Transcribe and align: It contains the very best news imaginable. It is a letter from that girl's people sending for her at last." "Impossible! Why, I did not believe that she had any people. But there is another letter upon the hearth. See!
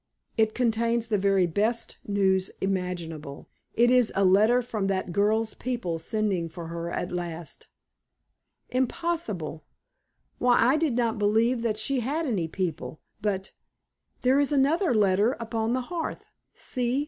It 0.35 0.55
contains 0.55 1.09
the 1.09 1.19
very 1.19 1.45
best 1.45 1.99
news 2.07 2.49
imaginable. 2.59 3.49
It 3.75 3.91
is 3.91 4.11
a 4.15 4.25
letter 4.25 4.63
from 4.63 4.87
that 4.87 5.11
girl's 5.11 5.53
people 5.53 5.99
sending 5.99 6.49
for 6.49 6.69
her 6.69 6.89
at 6.89 7.11
last." 7.11 7.67
"Impossible! 8.71 9.63
Why, 10.39 10.57
I 10.59 10.75
did 10.77 10.93
not 10.95 11.19
believe 11.19 11.61
that 11.61 11.77
she 11.77 11.99
had 11.99 12.25
any 12.25 12.47
people. 12.47 12.99
But 13.21 13.51
there 14.21 14.39
is 14.39 14.51
another 14.51 14.95
letter 14.95 15.33
upon 15.39 15.73
the 15.73 15.81
hearth. 15.81 16.25
See! 16.55 16.99